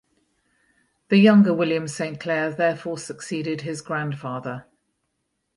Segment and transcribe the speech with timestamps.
[1.09, 4.65] The younger William St Clair therefore succeeded his grandfather.